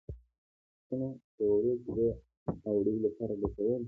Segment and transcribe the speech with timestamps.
[0.85, 1.07] پسونه
[1.37, 2.07] د وړو شیدو
[2.65, 3.75] او وړیو لپاره ګټور دي.